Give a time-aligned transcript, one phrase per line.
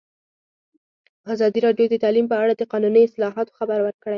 [1.33, 4.09] ازادي راډیو د تعلیم په اړه د قانوني اصلاحاتو خبر ورکړی.